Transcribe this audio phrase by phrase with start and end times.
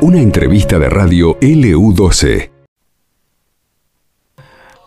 [0.00, 2.50] Una entrevista de radio LU12.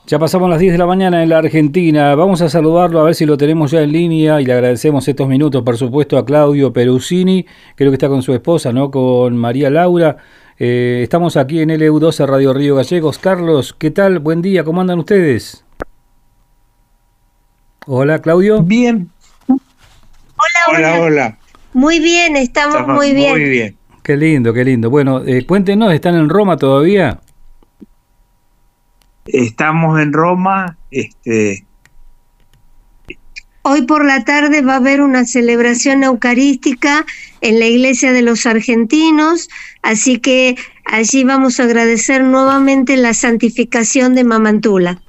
[0.07, 2.13] Ya pasamos las 10 de la mañana en la Argentina.
[2.13, 5.27] Vamos a saludarlo a ver si lo tenemos ya en línea y le agradecemos estos
[5.27, 8.91] minutos, por supuesto, a Claudio Perusini, creo que está con su esposa, ¿no?
[8.91, 10.17] Con María Laura.
[10.59, 13.17] Eh, estamos aquí en LU12 Radio Río Gallegos.
[13.17, 14.19] Carlos, ¿qué tal?
[14.19, 15.65] Buen día, ¿cómo andan ustedes?
[17.87, 18.61] Hola, Claudio.
[18.61, 19.09] Bien.
[19.47, 19.59] Hola,
[20.67, 21.01] Hola, hola.
[21.01, 21.39] hola.
[21.75, 23.31] Muy bien, estamos Estamos muy bien.
[23.31, 23.77] Muy bien.
[24.01, 24.89] Qué lindo, qué lindo.
[24.89, 27.19] Bueno, eh, cuéntenos, ¿están en Roma todavía?
[29.25, 31.65] Estamos en Roma, este,
[33.67, 37.05] Hoy por la tarde va a haber una celebración eucarística
[37.41, 39.49] en la iglesia de los argentinos,
[39.81, 45.01] así que allí vamos a agradecer nuevamente la santificación de Mamantula.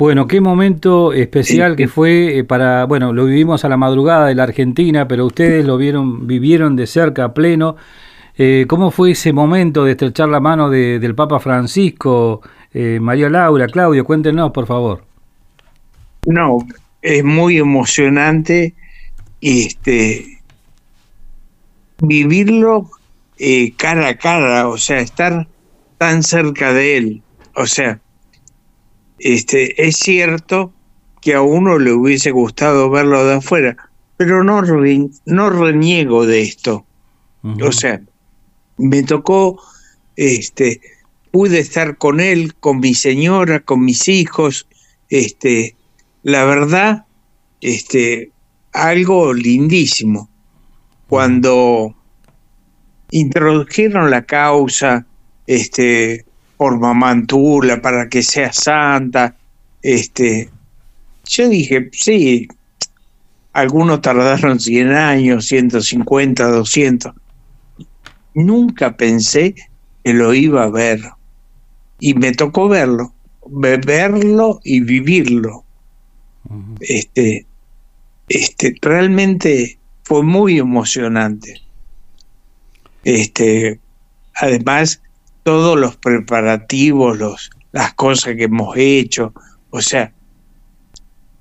[0.00, 4.34] Bueno, qué momento especial que fue eh, para, bueno, lo vivimos a la madrugada de
[4.34, 7.76] la Argentina, pero ustedes lo vieron, vivieron de cerca, a pleno.
[8.38, 12.40] Eh, ¿Cómo fue ese momento de estrechar la mano de- del Papa Francisco?
[12.72, 15.04] Eh, María Laura, Claudio, cuéntenos, por favor.
[16.26, 16.58] no,
[17.02, 18.74] es muy emocionante,
[19.42, 20.38] este,
[21.98, 22.88] vivirlo
[23.38, 25.46] eh, cara a cara, o sea, estar
[25.98, 27.22] tan cerca de él,
[27.54, 28.00] o sea,
[29.20, 30.72] este, es cierto
[31.20, 33.76] que a uno le hubiese gustado verlo de afuera,
[34.16, 36.84] pero no, re- no reniego de esto.
[37.62, 38.00] O sea,
[38.76, 39.60] me tocó,
[40.16, 40.80] este,
[41.30, 44.66] pude estar con él, con mi señora, con mis hijos,
[45.10, 45.74] este,
[46.22, 47.04] la verdad,
[47.60, 48.30] este,
[48.72, 50.28] algo lindísimo.
[51.08, 51.94] Cuando
[53.10, 55.06] introdujeron la causa,
[55.46, 56.24] este,
[56.60, 59.34] por Mamantula, para que sea santa,
[59.80, 60.50] este,
[61.24, 62.48] yo dije, sí,
[63.54, 67.14] algunos tardaron 100 años, 150, 200
[68.34, 69.54] nunca pensé
[70.04, 71.00] que lo iba a ver.
[71.98, 73.14] Y me tocó verlo,
[73.46, 75.64] ve- verlo y vivirlo.
[76.80, 77.46] Este,
[78.28, 81.58] este, realmente fue muy emocionante.
[83.02, 83.80] Este,
[84.34, 85.00] además,
[85.50, 89.34] todos los preparativos, los, las cosas que hemos hecho,
[89.70, 90.12] o sea,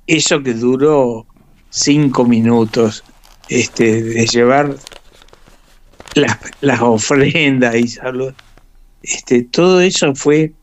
[0.08, 1.28] eso que duró
[1.70, 3.03] cinco minutos,
[3.50, 4.75] este, de llevar
[6.16, 8.34] las, las ofrendas y salud.
[9.03, 10.53] Este, todo eso fue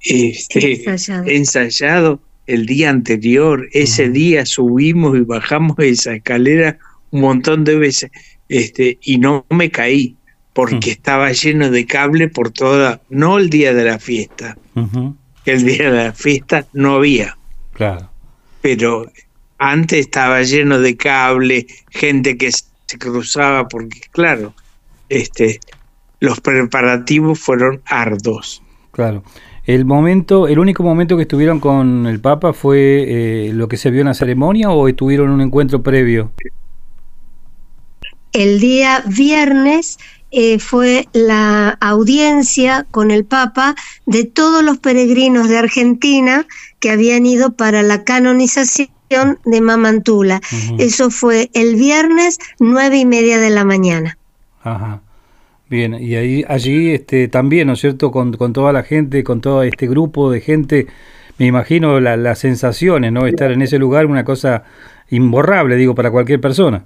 [0.00, 1.28] este, Ensayado.
[1.28, 3.68] ensayado el día anterior.
[3.72, 6.78] Ese día subimos y bajamos esa escalera
[7.10, 8.10] un montón de veces
[8.48, 10.16] este, y no me caí
[10.52, 14.56] porque estaba lleno de cable por toda, no el día de la fiesta,
[15.44, 17.36] el día de la fiesta no había
[17.72, 18.10] Claro.
[18.60, 19.10] pero
[19.58, 24.54] antes estaba lleno de cable, gente que se cruzaba, porque claro,
[25.08, 25.60] este,
[26.20, 28.62] los preparativos fueron arduos.
[28.90, 29.22] Claro.
[29.64, 33.90] El momento, el único momento que estuvieron con el Papa fue eh, lo que se
[33.90, 36.32] vio en la ceremonia o tuvieron un encuentro previo.
[38.32, 39.98] El día viernes
[40.30, 43.74] eh, fue la audiencia con el Papa
[44.06, 46.46] de todos los peregrinos de Argentina
[46.80, 48.88] que habían ido para la canonización
[49.44, 50.40] de Mamantula.
[50.78, 54.16] Eso fue el viernes nueve y media de la mañana.
[54.62, 55.02] Ajá.
[55.68, 58.10] Bien, y ahí, allí este, también, ¿no es cierto?
[58.10, 60.86] Con, con toda la gente, con todo este grupo de gente,
[61.38, 63.26] me imagino la- las sensaciones, ¿no?
[63.26, 64.64] Estar en ese lugar, una cosa
[65.10, 66.84] imborrable, digo, para cualquier persona.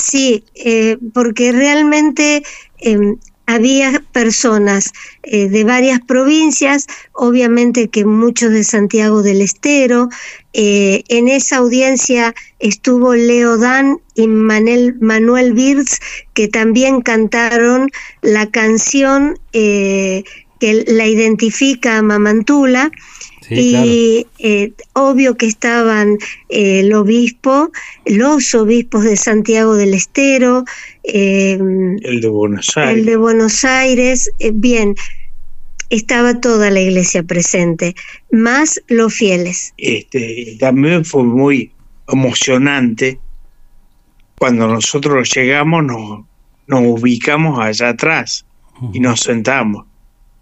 [0.00, 2.42] Sí, eh, porque realmente
[2.80, 2.98] eh,
[3.46, 4.92] había personas
[5.24, 10.08] eh, de varias provincias, obviamente que muchos de Santiago del Estero.
[10.52, 15.98] eh, en esa audiencia estuvo Leo Dan y Manuel Birz,
[16.34, 17.90] que también cantaron
[18.22, 20.24] la canción eh,
[20.60, 22.90] que la identifica a Mamantula.
[23.50, 23.86] Sí, claro.
[23.86, 26.18] y eh, obvio que estaban
[26.50, 27.72] eh, el obispo,
[28.06, 30.64] los obispos de Santiago del Estero,
[31.02, 31.58] eh,
[32.02, 32.98] El de Buenos Aires.
[32.98, 34.94] el de Buenos Aires, eh, bien,
[35.88, 37.96] estaba toda la iglesia presente,
[38.30, 39.74] más los fieles.
[39.78, 41.72] Este, también fue muy
[42.06, 43.18] emocionante
[44.38, 46.20] cuando nosotros llegamos, nos,
[46.68, 48.46] nos ubicamos allá atrás
[48.92, 49.89] y nos sentamos.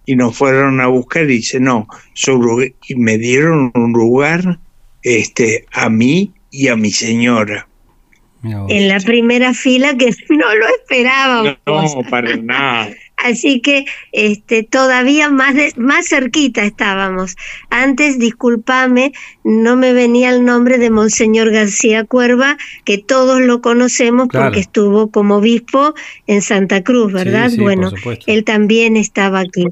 [0.08, 4.58] Y nos fueron a buscar y dice, no, su lugar- y me dieron un lugar
[5.02, 7.68] este, a mí y a mi señora.
[8.42, 11.58] En la primera fila que no lo esperábamos.
[11.66, 12.88] No, para nada.
[13.18, 17.36] Así que este, todavía más, más cerquita estábamos.
[17.68, 19.12] Antes, discúlpame,
[19.44, 22.56] no me venía el nombre de Monseñor García Cuerva,
[22.86, 25.94] que todos lo conocemos porque estuvo como obispo
[26.26, 27.50] en Santa Cruz, ¿verdad?
[27.58, 27.90] bueno,
[28.26, 29.66] él también estaba aquí.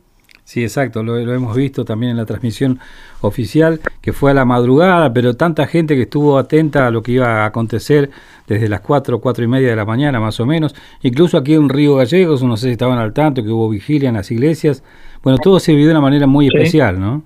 [0.46, 2.78] Sí, exacto, lo, hemos visto también en la transmisión
[3.20, 7.10] oficial, que fue a la madrugada, pero tanta gente que estuvo atenta a lo que
[7.10, 8.10] iba a acontecer
[8.46, 10.72] desde las 4, cuatro y media de la mañana más o menos,
[11.02, 14.14] incluso aquí en Río Gallegos, no sé si estaban al tanto, que hubo vigilia en
[14.14, 14.84] las iglesias,
[15.24, 17.24] bueno, todo se vivió de una manera muy especial, ¿no?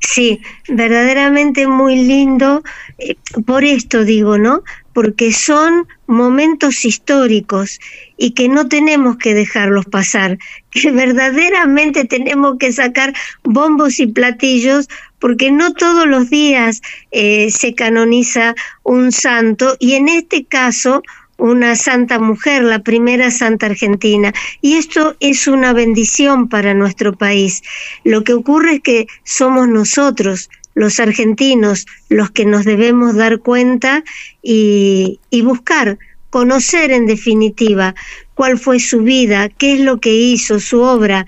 [0.00, 2.64] Sí, verdaderamente muy lindo,
[2.98, 3.14] eh,
[3.46, 4.64] por esto digo, ¿no?
[4.92, 7.78] Porque son momentos históricos
[8.16, 10.38] y que no tenemos que dejarlos pasar,
[10.70, 13.14] que verdaderamente tenemos que sacar
[13.44, 14.88] bombos y platillos
[15.18, 16.80] porque no todos los días
[17.12, 21.02] eh, se canoniza un santo y en este caso
[21.40, 24.32] una santa mujer, la primera santa argentina.
[24.60, 27.62] Y esto es una bendición para nuestro país.
[28.04, 34.04] Lo que ocurre es que somos nosotros, los argentinos, los que nos debemos dar cuenta
[34.42, 35.98] y, buscar,
[36.30, 37.94] conocer en definitiva
[38.34, 41.26] cuál fue su vida, qué es lo que hizo, su obra,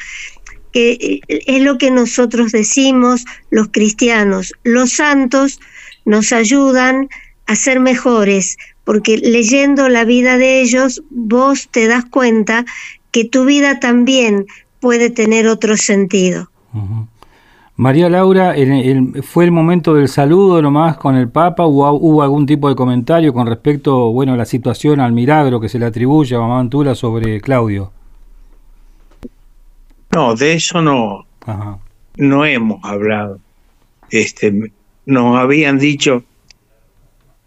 [0.73, 4.55] que es lo que nosotros decimos los cristianos.
[4.63, 5.61] Los santos
[6.05, 7.09] nos ayudan
[7.47, 12.65] a ser mejores, porque leyendo la vida de ellos vos te das cuenta
[13.11, 14.47] que tu vida también
[14.81, 16.51] puede tener otro sentido.
[17.83, 18.55] María Laura,
[19.23, 23.33] ¿fue el momento del saludo nomás con el Papa o hubo algún tipo de comentario
[23.33, 26.95] con respecto bueno, a la situación, al milagro que se le atribuye a Mamá Antula
[26.95, 27.91] sobre Claudio?
[30.13, 31.27] No, de eso no,
[32.19, 33.41] no hemos hablado.
[34.11, 34.71] Este,
[35.07, 36.23] nos habían dicho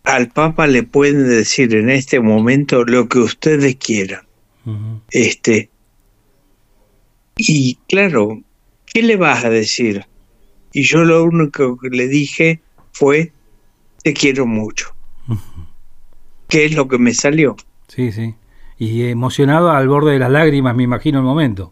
[0.04, 4.24] al Papa le pueden decir en este momento lo que ustedes quieran.
[5.12, 5.70] Este,
[7.38, 8.42] y claro,
[8.86, 10.06] ¿qué le vas a decir?
[10.76, 12.60] Y yo lo único que le dije
[12.92, 13.32] fue,
[14.04, 14.94] te quiero mucho.
[16.50, 17.56] ¿Qué es lo que me salió?
[17.88, 18.36] Sí, sí.
[18.78, 21.72] Y emocionado al borde de las lágrimas, me imagino el momento.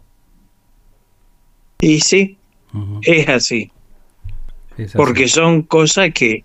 [1.82, 2.38] Y sí,
[3.02, 3.70] es así.
[4.94, 6.42] Porque son cosas que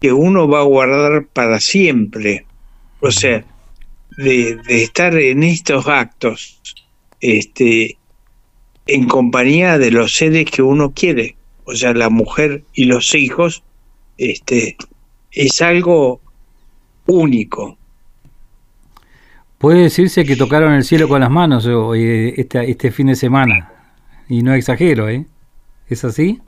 [0.00, 2.46] que uno va a guardar para siempre.
[3.00, 3.44] O sea,
[4.16, 6.58] de, estar en estos actos,
[7.20, 7.98] este,
[8.90, 13.62] en compañía de los seres que uno quiere, o sea, la mujer y los hijos,
[14.18, 14.76] este,
[15.30, 16.20] es algo
[17.06, 17.78] único.
[19.58, 23.72] Puede decirse que tocaron el cielo con las manos este, este fin de semana,
[24.28, 25.26] y no exagero, ¿eh?
[25.88, 26.40] ¿Es así?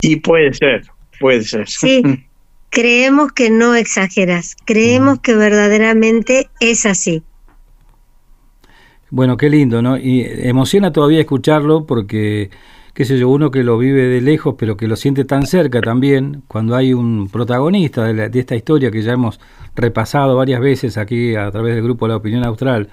[0.00, 0.86] Y puede ser,
[1.20, 1.68] puede ser.
[1.68, 2.02] Sí,
[2.70, 7.22] creemos que no exageras, creemos que verdaderamente es así.
[9.10, 9.96] Bueno, qué lindo, ¿no?
[9.96, 12.50] Y emociona todavía escucharlo porque,
[12.92, 15.80] qué sé yo, uno que lo vive de lejos, pero que lo siente tan cerca
[15.80, 19.38] también, cuando hay un protagonista de, esta historia que ya hemos
[19.76, 22.88] repasado varias veces aquí a través del grupo La Opinión Austral,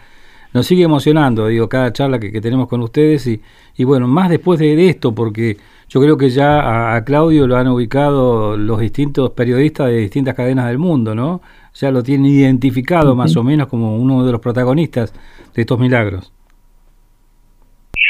[0.54, 3.42] nos sigue emocionando, digo, cada charla que, tenemos con ustedes y,
[3.76, 5.58] y bueno, más después de esto, porque
[5.90, 10.68] yo creo que ya a, Claudio lo han ubicado los distintos periodistas de distintas cadenas
[10.68, 11.42] del mundo, ¿no?
[11.76, 15.14] Ya lo tienen identificado más o menos como uno de los protagonistas
[15.54, 16.32] de estos milagros.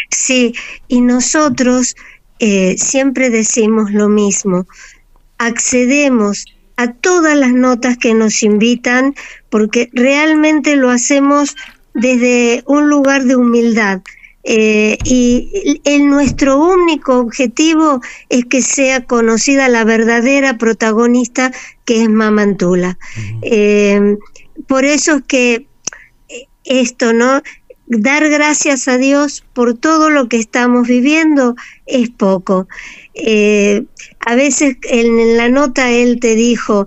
[0.09, 0.53] Sí,
[0.87, 1.95] y nosotros
[2.39, 4.67] eh, siempre decimos lo mismo,
[5.37, 6.45] accedemos
[6.77, 9.15] a todas las notas que nos invitan
[9.49, 11.55] porque realmente lo hacemos
[11.93, 14.01] desde un lugar de humildad
[14.43, 21.51] eh, y el, nuestro único objetivo es que sea conocida la verdadera protagonista
[21.85, 22.97] que es Mamantula.
[23.41, 24.17] Eh,
[24.67, 25.67] por eso es que
[26.65, 27.41] esto, ¿no?
[27.85, 32.67] Dar gracias a Dios por todo lo que estamos viviendo es poco.
[33.13, 33.83] Eh,
[34.25, 36.85] a veces en la nota él te dijo,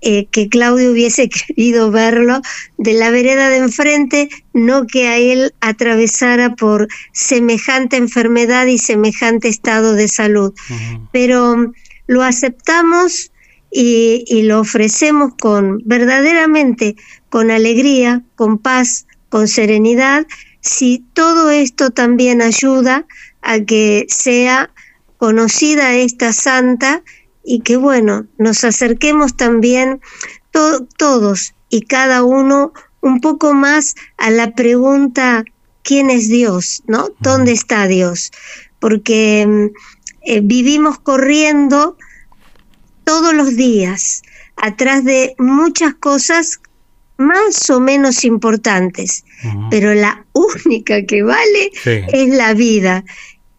[0.00, 2.40] eh, que Claudio hubiese querido verlo
[2.76, 9.48] de la vereda de enfrente, no que a él atravesara por semejante enfermedad y semejante
[9.48, 10.54] estado de salud.
[11.12, 11.72] Pero um,
[12.06, 13.32] lo aceptamos
[13.70, 16.96] y, y lo ofrecemos con verdaderamente
[17.28, 20.26] con alegría, con paz, con serenidad,
[20.60, 23.06] si todo esto también ayuda
[23.42, 24.70] a que sea
[25.18, 27.02] conocida esta santa
[27.48, 30.00] y que bueno, nos acerquemos también
[30.98, 35.44] todos y cada uno un poco más a la pregunta
[35.82, 36.82] ¿quién es Dios?
[36.86, 37.08] ¿No?
[37.20, 38.30] ¿Dónde está Dios?
[38.78, 39.66] Porque mm,
[40.26, 41.96] eh, vivimos corriendo
[43.04, 44.22] todos los días
[44.56, 46.60] atrás de muchas cosas
[47.16, 49.24] más o menos importantes,
[49.70, 53.04] pero la única que vale es la vida.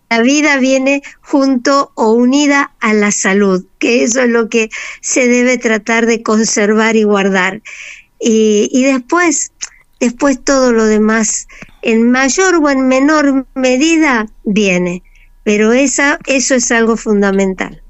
[0.09, 4.69] La vida viene junto o unida a la salud, que eso es lo que
[5.01, 7.61] se debe tratar de conservar y guardar.
[8.19, 9.51] Y, y después,
[9.99, 11.47] después todo lo demás,
[11.81, 15.03] en mayor o en menor medida, viene.
[15.43, 17.81] Pero esa, eso es algo fundamental.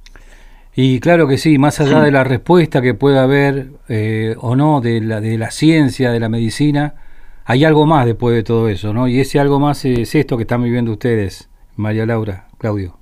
[0.81, 4.79] Y claro que sí, más allá de la respuesta que pueda haber eh, o no
[4.79, 6.95] de la, de la ciencia, de la medicina,
[7.43, 9.07] hay algo más después de todo eso, ¿no?
[9.07, 11.48] Y ese algo más es esto que están viviendo ustedes,
[11.79, 12.99] María Laura, Claudio.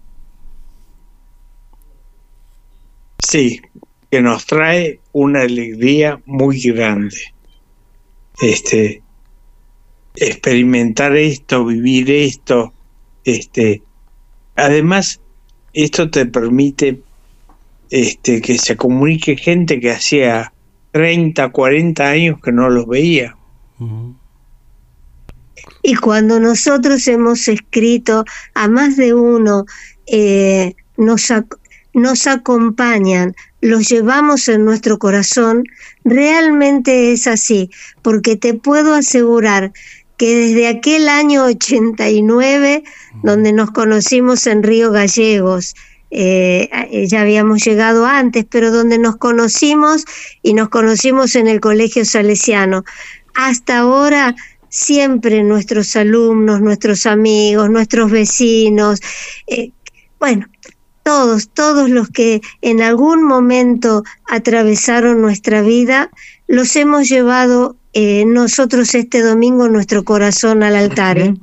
[3.17, 3.59] Sí,
[4.11, 7.17] que nos trae una alegría muy grande.
[8.39, 9.01] Este,
[10.15, 12.71] experimentar esto, vivir esto,
[13.23, 13.81] este,
[14.55, 15.21] además,
[15.73, 17.01] esto te permite
[17.89, 20.53] este, que se comunique gente que hacía
[20.91, 23.35] 30, 40 años que no los veía.
[25.83, 29.65] Y cuando nosotros hemos escrito a más de uno,
[30.07, 31.31] eh, nos,
[31.93, 35.63] nos acompañan, los llevamos en nuestro corazón,
[36.03, 37.69] realmente es así,
[38.01, 39.71] porque te puedo asegurar
[40.17, 42.83] que desde aquel año 89,
[43.23, 45.75] donde nos conocimos en Río Gallegos,
[46.09, 50.05] eh, eh, ya habíamos llegado antes, pero donde nos conocimos
[50.41, 52.83] y nos conocimos en el Colegio Salesiano.
[53.35, 54.35] Hasta ahora
[54.69, 58.99] siempre nuestros alumnos, nuestros amigos, nuestros vecinos,
[59.47, 59.71] eh,
[60.19, 60.47] bueno,
[61.03, 66.11] todos, todos los que en algún momento atravesaron nuestra vida,
[66.47, 67.77] los hemos llevado
[68.25, 71.33] nosotros este domingo nuestro corazón al altar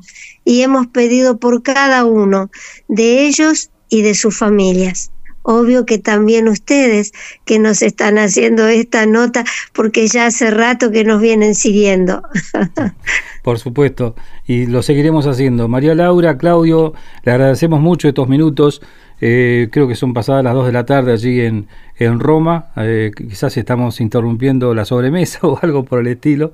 [0.44, 2.50] y hemos pedido por cada uno
[2.86, 5.10] de ellos y de sus familias.
[5.46, 7.12] Obvio que también ustedes
[7.44, 12.22] que nos están haciendo esta nota porque ya hace rato que nos vienen siguiendo.
[13.42, 15.68] Por supuesto, y lo seguiremos haciendo.
[15.68, 18.80] María Laura, Claudio, le agradecemos mucho estos minutos.
[19.20, 22.72] Eh, creo que son pasadas las 2 de la tarde allí en, en Roma.
[22.76, 26.52] Eh, quizás estamos interrumpiendo la sobremesa o algo por el estilo.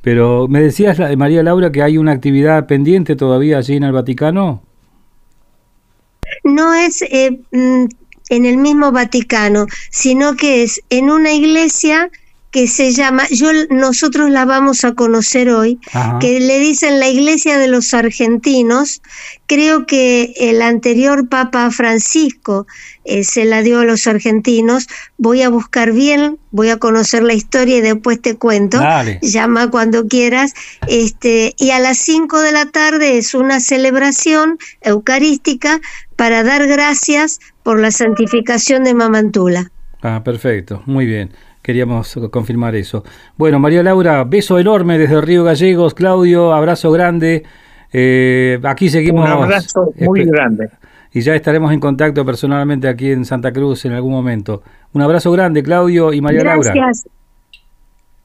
[0.00, 4.62] Pero me decías, María Laura, que hay una actividad pendiente todavía allí en el Vaticano
[6.44, 7.86] no es eh, mm,
[8.28, 12.10] en el mismo Vaticano, sino que es en una iglesia
[12.52, 15.80] que se llama, yo nosotros la vamos a conocer hoy,
[16.20, 19.00] que le dicen la Iglesia de los Argentinos.
[19.46, 22.66] Creo que el anterior Papa Francisco
[23.06, 24.86] eh, se la dio a los argentinos.
[25.16, 28.78] Voy a buscar bien, voy a conocer la historia y después te cuento.
[29.22, 30.52] Llama cuando quieras.
[30.88, 35.80] Este, y a las 5 de la tarde es una celebración eucarística
[36.16, 39.72] para dar gracias por la santificación de Mamantula.
[40.02, 41.32] Ah, perfecto, muy bien.
[41.62, 43.04] Queríamos confirmar eso.
[43.36, 45.94] Bueno, María Laura, beso enorme desde Río Gallegos.
[45.94, 47.44] Claudio, abrazo grande.
[47.92, 49.24] Eh, aquí seguimos.
[49.26, 50.70] Un abrazo muy grande.
[51.12, 54.62] Y ya estaremos en contacto personalmente aquí en Santa Cruz en algún momento.
[54.92, 56.72] Un abrazo grande, Claudio y María Laura.
[56.74, 57.08] Gracias.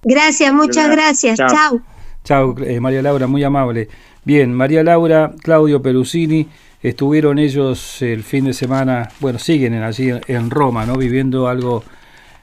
[0.04, 1.38] Gracias, muchas gracias.
[1.38, 1.82] Chao.
[2.24, 3.88] Chao, eh, María Laura, muy amable.
[4.24, 6.48] Bien, María Laura, Claudio Perusini,
[6.82, 10.96] estuvieron ellos el fin de semana, bueno, siguen allí en Roma, ¿no?
[10.96, 11.84] Viviendo algo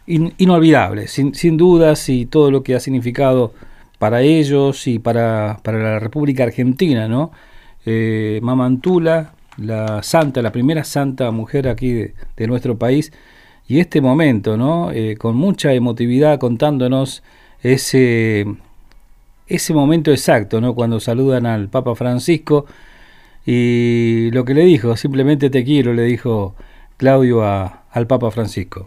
[0.07, 3.53] inolvidable, sin, sin, dudas, y todo lo que ha significado
[3.99, 7.33] para ellos y para, para la República Argentina, ¿no?
[7.87, 13.13] Eh, Mamantula, la santa, la primera santa mujer aquí de, nuestro país,
[13.67, 14.91] y este momento, ¿no?
[14.93, 17.23] Eh, con mucha emotividad contándonos
[17.63, 18.47] ese,
[19.47, 20.75] ese momento exacto, ¿no?
[20.75, 22.67] Cuando saludan al Papa Francisco
[23.47, 26.55] y lo que le dijo, simplemente te quiero, le dijo
[26.97, 28.87] Claudio a, al Papa Francisco.